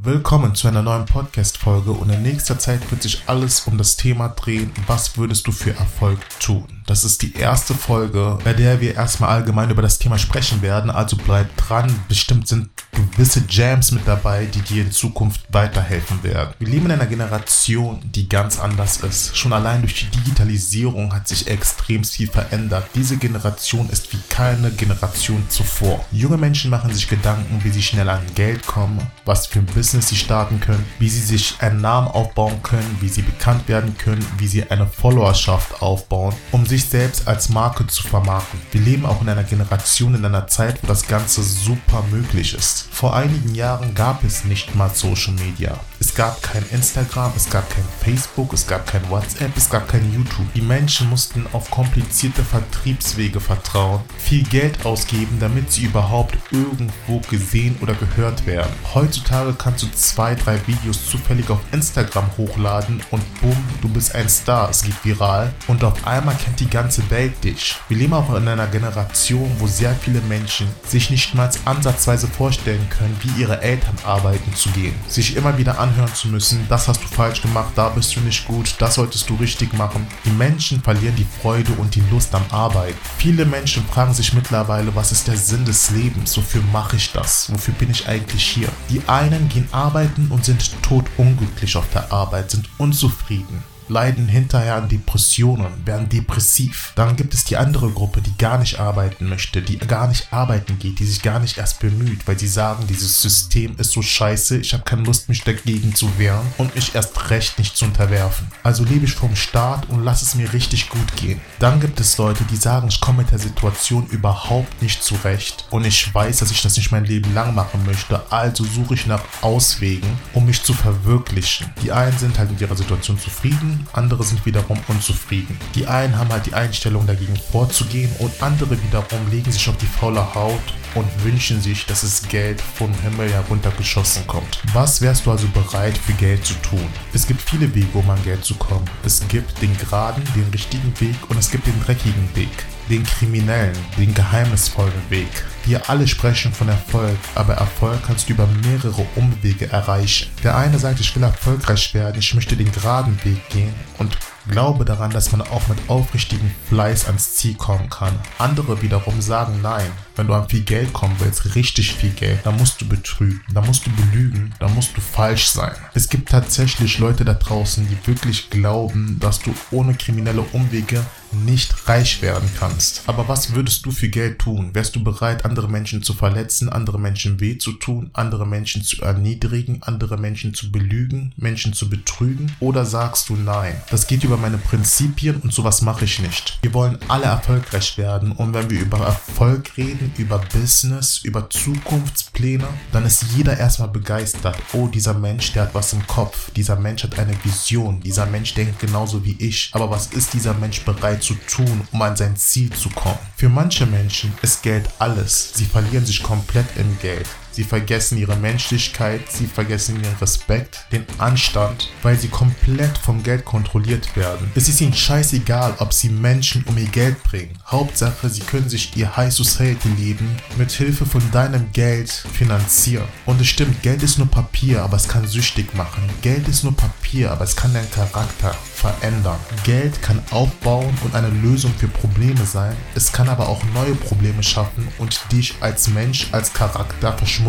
[0.00, 4.28] Willkommen zu einer neuen Podcast-Folge und in nächster Zeit wird sich alles um das Thema
[4.28, 6.77] drehen, was würdest du für Erfolg tun?
[6.88, 10.90] Das ist die erste Folge, bei der wir erstmal allgemein über das Thema sprechen werden,
[10.90, 11.94] also bleib dran.
[12.08, 16.54] Bestimmt sind gewisse Jams mit dabei, die dir in Zukunft weiterhelfen werden.
[16.58, 19.36] Wir leben in einer Generation, die ganz anders ist.
[19.36, 22.88] Schon allein durch die Digitalisierung hat sich extrem viel verändert.
[22.94, 26.04] Diese Generation ist wie keine Generation zuvor.
[26.10, 29.98] Junge Menschen machen sich Gedanken, wie sie schnell an Geld kommen, was für ein Business
[29.98, 33.96] Business sie starten können, wie sie sich einen Namen aufbauen können, wie sie bekannt werden
[33.96, 38.60] können, wie sie eine Followerschaft aufbauen, um sich selbst als Marke zu vermarkten.
[38.72, 42.88] Wir leben auch in einer Generation, in einer Zeit, wo das Ganze super möglich ist.
[42.90, 45.78] Vor einigen Jahren gab es nicht mal Social Media.
[46.00, 50.12] Es gab kein Instagram, es gab kein Facebook, es gab kein WhatsApp, es gab kein
[50.12, 50.52] YouTube.
[50.54, 57.76] Die Menschen mussten auf komplizierte Vertriebswege vertrauen, viel Geld ausgeben, damit sie überhaupt irgendwo gesehen
[57.80, 58.72] oder gehört werden.
[58.94, 64.28] Heutzutage kannst du zwei, drei Videos zufällig auf Instagram hochladen und bumm, du bist ein
[64.28, 67.76] Star, es geht viral und auf einmal kennt die ganze Welt dich.
[67.88, 72.86] Wir leben auch in einer Generation, wo sehr viele Menschen sich nicht mal ansatzweise vorstellen
[72.90, 76.88] können, wie ihre Eltern arbeiten zu gehen, sich immer wieder an anhören zu müssen, das
[76.88, 80.06] hast du falsch gemacht, da bist du nicht gut, das solltest du richtig machen.
[80.24, 82.98] Die Menschen verlieren die Freude und die Lust am Arbeiten.
[83.18, 86.36] Viele Menschen fragen sich mittlerweile, was ist der Sinn des Lebens?
[86.36, 87.50] Wofür mache ich das?
[87.52, 88.68] Wofür bin ich eigentlich hier?
[88.90, 94.88] Die einen gehen arbeiten und sind totunglücklich auf der Arbeit, sind unzufrieden leiden hinterher an
[94.88, 96.92] Depressionen, werden depressiv.
[96.94, 100.78] Dann gibt es die andere Gruppe, die gar nicht arbeiten möchte, die gar nicht arbeiten
[100.78, 104.58] geht, die sich gar nicht erst bemüht, weil sie sagen, dieses System ist so scheiße,
[104.58, 108.48] ich habe keine Lust, mich dagegen zu wehren und mich erst recht nicht zu unterwerfen.
[108.62, 111.40] Also lebe ich vom Staat und lass es mir richtig gut gehen.
[111.58, 115.84] Dann gibt es Leute, die sagen, ich komme mit der Situation überhaupt nicht zurecht und
[115.84, 119.22] ich weiß, dass ich das nicht mein Leben lang machen möchte, also suche ich nach
[119.42, 121.72] Auswegen, um mich zu verwirklichen.
[121.82, 125.58] Die einen sind halt mit ihrer Situation zufrieden, andere sind wiederum unzufrieden.
[125.74, 129.86] Die einen haben halt die Einstellung dagegen vorzugehen und andere wiederum legen sich auf die
[129.86, 134.62] faule Haut und wünschen sich, dass es Geld vom Himmel heruntergeschossen kommt.
[134.72, 136.88] Was wärst du also bereit für Geld zu tun?
[137.12, 138.88] Es gibt viele Wege, um an Geld zu kommen.
[139.04, 142.50] Es gibt den geraden, den richtigen Weg und es gibt den dreckigen Weg
[142.88, 145.28] den kriminellen, den geheimnisvollen Weg.
[145.68, 150.30] Wir alle sprechen von Erfolg, aber Erfolg kannst du über mehrere Umwege erreichen.
[150.42, 154.16] Der eine sagt, ich will erfolgreich werden, ich möchte den geraden Weg gehen und
[154.48, 158.18] glaube daran, dass man auch mit aufrichtigem Fleiß ans Ziel kommen kann.
[158.38, 159.90] Andere wiederum sagen nein.
[160.16, 163.64] Wenn du an viel Geld kommen willst, richtig viel Geld, dann musst du betrügen, dann
[163.66, 165.74] musst du belügen, dann musst du falsch sein.
[165.94, 171.88] Es gibt tatsächlich Leute da draußen, die wirklich glauben, dass du ohne kriminelle Umwege nicht
[171.88, 173.02] reich werden kannst.
[173.06, 174.70] Aber was würdest du für Geld tun?
[174.72, 179.02] Wärst du bereit, andere Menschen zu verletzen, andere Menschen weh zu tun, andere Menschen zu
[179.02, 182.50] erniedrigen, andere Menschen zu belügen, Menschen zu betrügen?
[182.60, 183.80] Oder sagst du nein?
[183.90, 186.58] Das geht über meine Prinzipien und sowas mache ich nicht.
[186.62, 192.66] Wir wollen alle erfolgreich werden und wenn wir über Erfolg reden, über Business, über Zukunftspläne,
[192.92, 194.56] dann ist jeder erstmal begeistert.
[194.72, 196.50] Oh, dieser Mensch, der hat was im Kopf.
[196.52, 198.00] Dieser Mensch hat eine Vision.
[198.00, 199.70] Dieser Mensch denkt genauso wie ich.
[199.72, 203.18] Aber was ist dieser Mensch bereit zu tun, um an sein Ziel zu kommen.
[203.36, 205.52] Für manche Menschen ist Geld alles.
[205.54, 207.26] Sie verlieren sich komplett im Geld.
[207.58, 213.44] Sie vergessen ihre Menschlichkeit, sie vergessen ihren Respekt, den Anstand, weil sie komplett vom Geld
[213.44, 214.48] kontrolliert werden.
[214.54, 217.58] Es ist ihnen scheißegal, ob sie Menschen um ihr Geld bringen.
[217.66, 223.08] Hauptsache, sie können sich ihr High Society Leben mit Hilfe von deinem Geld finanzieren.
[223.26, 226.04] Und es stimmt, Geld ist nur Papier, aber es kann süchtig machen.
[226.22, 229.40] Geld ist nur Papier, aber es kann deinen Charakter verändern.
[229.64, 232.76] Geld kann aufbauen und eine Lösung für Probleme sein.
[232.94, 237.47] Es kann aber auch neue Probleme schaffen und dich als Mensch, als Charakter verschmutzen.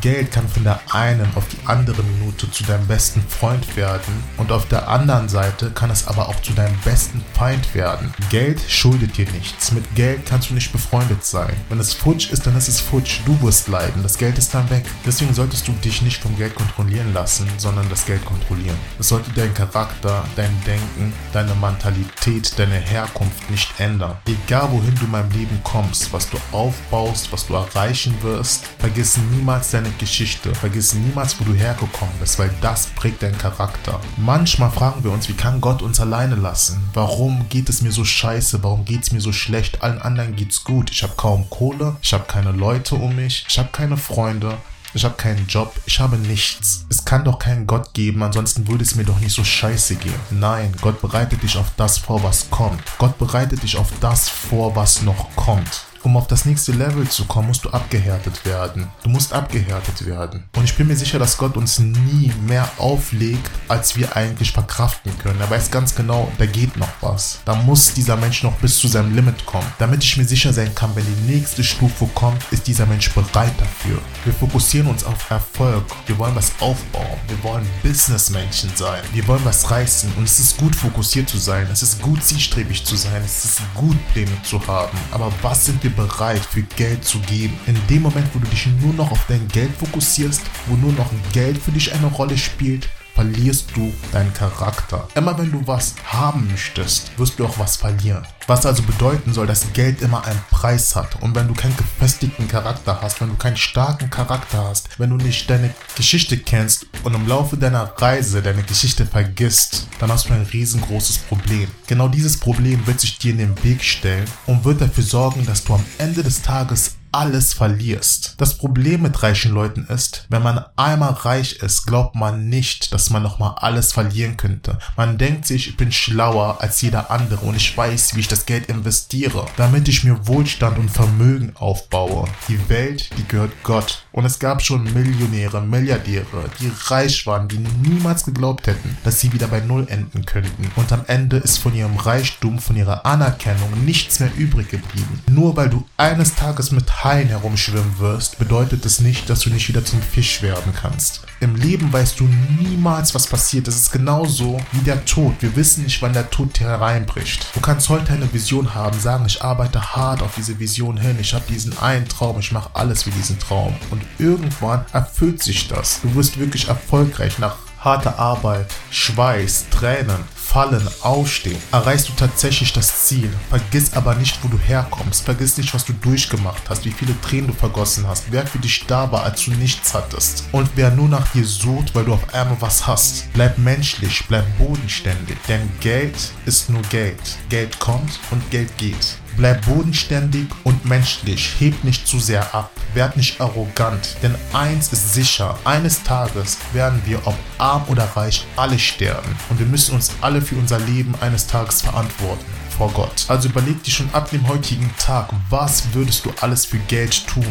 [0.00, 4.52] Geld kann von der einen auf die andere Minute zu deinem besten Freund werden und
[4.52, 8.12] auf der anderen Seite kann es aber auch zu deinem besten Feind werden.
[8.30, 9.72] Geld schuldet dir nichts.
[9.72, 11.54] Mit Geld kannst du nicht befreundet sein.
[11.68, 13.20] Wenn es futsch ist, dann ist es futsch.
[13.26, 14.02] Du wirst leiden.
[14.02, 14.84] Das Geld ist dann weg.
[15.04, 18.76] Deswegen solltest du dich nicht vom Geld kontrollieren lassen, sondern das Geld kontrollieren.
[18.98, 24.16] Es sollte dein Charakter, dein Denken, deine Mentalität, deine Herkunft nicht ändern.
[24.26, 29.17] Egal wohin du in meinem Leben kommst, was du aufbaust, was du erreichen wirst, vergiss
[29.32, 34.00] niemals deine Geschichte, vergiss niemals, wo du hergekommen bist, weil das prägt deinen Charakter.
[34.16, 36.82] Manchmal fragen wir uns, wie kann Gott uns alleine lassen?
[36.94, 38.62] Warum geht es mir so scheiße?
[38.62, 39.82] Warum geht es mir so schlecht?
[39.82, 40.90] Allen anderen geht's gut.
[40.90, 44.56] Ich habe kaum Kohle, ich habe keine Leute um mich, ich habe keine Freunde,
[44.94, 46.86] ich habe keinen Job, ich habe nichts.
[46.88, 50.14] Es kann doch keinen Gott geben, ansonsten würde es mir doch nicht so scheiße gehen.
[50.30, 52.82] Nein, Gott bereitet dich auf das vor, was kommt.
[52.98, 55.87] Gott bereitet dich auf das vor, was noch kommt.
[56.02, 58.88] Um auf das nächste Level zu kommen, musst du abgehärtet werden.
[59.02, 60.44] Du musst abgehärtet werden.
[60.56, 65.16] Und ich bin mir sicher, dass Gott uns nie mehr auflegt, als wir eigentlich verkraften
[65.18, 65.40] können.
[65.40, 67.40] Er weiß ganz genau, da geht noch was.
[67.44, 69.66] Da muss dieser Mensch noch bis zu seinem Limit kommen.
[69.78, 73.54] Damit ich mir sicher sein kann, wenn die nächste Stufe kommt, ist dieser Mensch bereit
[73.58, 73.98] dafür.
[74.24, 75.84] Wir fokussieren uns auf Erfolg.
[76.06, 77.18] Wir wollen was aufbauen.
[77.26, 79.02] Wir wollen Businessmenschen sein.
[79.12, 80.12] Wir wollen was reißen.
[80.16, 81.66] Und es ist gut fokussiert zu sein.
[81.72, 83.22] Es ist gut zielstrebig zu sein.
[83.24, 84.96] Es ist gut Pläne zu haben.
[85.10, 87.58] Aber was sind wir bereit für Geld zu geben?
[87.66, 91.10] In dem Moment, wo du dich nur noch auf dein Geld fokussierst, wo nur noch
[91.32, 92.88] Geld für dich eine Rolle spielt,
[93.18, 95.08] verlierst du deinen Charakter.
[95.16, 98.24] Immer wenn du was haben möchtest, wirst du auch was verlieren.
[98.46, 101.20] Was also bedeuten soll, dass Geld immer einen Preis hat.
[101.20, 105.16] Und wenn du keinen gefestigten Charakter hast, wenn du keinen starken Charakter hast, wenn du
[105.16, 110.34] nicht deine Geschichte kennst und im Laufe deiner Reise deine Geschichte vergisst, dann hast du
[110.34, 111.68] ein riesengroßes Problem.
[111.88, 115.64] Genau dieses Problem wird sich dir in den Weg stellen und wird dafür sorgen, dass
[115.64, 118.34] du am Ende des Tages alles verlierst.
[118.38, 123.10] Das Problem mit reichen Leuten ist, wenn man einmal reich ist, glaubt man nicht, dass
[123.10, 124.78] man nochmal alles verlieren könnte.
[124.96, 128.46] Man denkt sich, ich bin schlauer als jeder andere und ich weiß, wie ich das
[128.46, 132.26] Geld investiere, damit ich mir Wohlstand und Vermögen aufbaue.
[132.48, 134.04] Die Welt, die gehört Gott.
[134.18, 139.32] Und es gab schon Millionäre, Milliardäre, die reich waren, die niemals geglaubt hätten, dass sie
[139.32, 140.72] wieder bei Null enden könnten.
[140.74, 145.22] Und am Ende ist von ihrem Reichtum, von ihrer Anerkennung nichts mehr übrig geblieben.
[145.30, 149.68] Nur weil du eines Tages mit Haien herumschwimmen wirst, bedeutet es nicht, dass du nicht
[149.68, 151.20] wieder zum Fisch werden kannst.
[151.38, 152.28] Im Leben weißt du
[152.58, 153.68] niemals, was passiert.
[153.68, 155.34] Es ist genauso wie der Tod.
[155.38, 157.46] Wir wissen nicht, wann der Tod hereinbricht.
[157.54, 161.34] Du kannst heute eine Vision haben, sagen, ich arbeite hart auf diese Vision hin, ich
[161.34, 163.76] habe diesen einen Traum, ich mache alles für diesen Traum.
[163.92, 166.00] Und irgendwann erfüllt sich das.
[166.02, 173.04] Du wirst wirklich erfolgreich nach harter Arbeit, Schweiß, Tränen, Fallen, Aufstehen, erreichst du tatsächlich das
[173.04, 173.30] Ziel.
[173.50, 175.24] Vergiss aber nicht, wo du herkommst.
[175.24, 178.86] Vergiss nicht, was du durchgemacht hast, wie viele Tränen du vergossen hast, wer für dich
[178.86, 180.48] da war, als du nichts hattest.
[180.52, 183.30] Und wer nur nach dir sucht, weil du auf einmal was hast.
[183.34, 186.16] Bleib menschlich, bleib bodenständig, denn Geld
[186.46, 187.20] ist nur Geld.
[187.50, 189.18] Geld kommt und Geld geht.
[189.38, 195.14] Bleib bodenständig und menschlich, heb nicht zu sehr ab, werd nicht arrogant, denn eins ist
[195.14, 200.10] sicher, eines Tages werden wir, ob arm oder reich, alle sterben und wir müssen uns
[200.22, 202.44] alle für unser Leben eines Tages verantworten
[202.76, 203.26] vor Gott.
[203.28, 207.46] Also überleg dir schon ab dem heutigen Tag, was würdest du alles für Geld tun?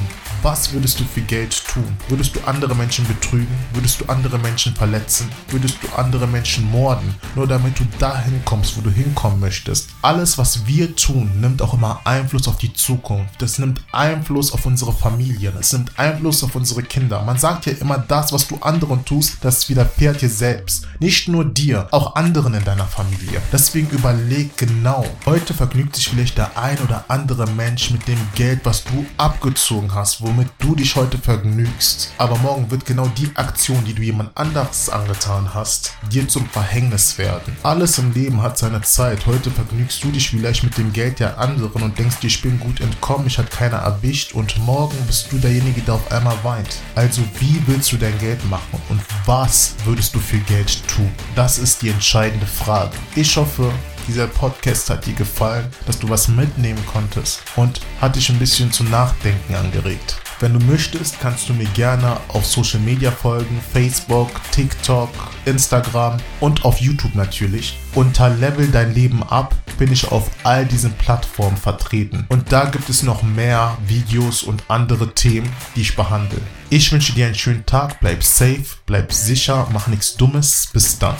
[0.47, 1.83] Was würdest du für Geld tun?
[2.07, 3.53] Würdest du andere Menschen betrügen?
[3.73, 5.29] Würdest du andere Menschen verletzen?
[5.49, 7.13] Würdest du andere Menschen morden?
[7.35, 9.89] Nur damit du dahin kommst, wo du hinkommen möchtest.
[10.01, 13.41] Alles, was wir tun, nimmt auch immer Einfluss auf die Zukunft.
[13.41, 15.53] Es nimmt Einfluss auf unsere Familien.
[15.59, 17.21] Es nimmt Einfluss auf unsere Kinder.
[17.23, 20.87] Man sagt ja immer, das, was du anderen tust, das widerfährt dir selbst.
[21.01, 23.41] Nicht nur dir, auch anderen in deiner Familie.
[23.51, 25.05] Deswegen überleg genau.
[25.25, 29.93] Heute vergnügt sich vielleicht der ein oder andere Mensch mit dem Geld, was du abgezogen
[29.93, 32.11] hast, womit du dich heute vergnügst.
[32.17, 37.17] Aber morgen wird genau die Aktion, die du jemand anderes angetan hast, dir zum Verhängnis
[37.17, 37.55] werden.
[37.63, 39.25] Alles im Leben hat seine Zeit.
[39.25, 42.81] Heute vergnügst du dich vielleicht mit dem Geld der anderen und denkst ich bin gut
[42.81, 46.77] entkommen, mich hat keiner erwischt und morgen bist du derjenige, der auf einmal weint.
[46.95, 51.09] Also wie willst du dein Geld machen und was würdest du für Geld tun?
[51.35, 52.91] Das ist die entscheidende Frage.
[53.15, 53.71] Ich hoffe,
[54.07, 58.71] dieser Podcast hat dir gefallen, dass du was mitnehmen konntest und hat dich ein bisschen
[58.71, 60.21] zum Nachdenken angeregt.
[60.39, 65.09] Wenn du möchtest, kannst du mir gerne auf Social Media folgen, Facebook, TikTok,
[65.45, 67.79] Instagram und auf YouTube natürlich.
[67.95, 72.25] Unter Level dein Leben ab bin ich auf all diesen Plattformen vertreten.
[72.29, 76.39] Und da gibt es noch mehr Videos und andere Themen, die ich behandle.
[76.69, 80.69] Ich wünsche dir einen schönen Tag, bleib safe, bleib sicher, mach nichts Dummes.
[80.71, 81.15] Bis dann.